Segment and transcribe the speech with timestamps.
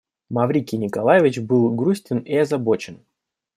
[0.31, 3.03] Маврикий Николаевич был грустен и озабочен.